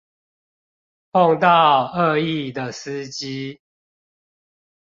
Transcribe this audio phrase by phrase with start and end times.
[1.11, 3.61] 碰到惡意的司機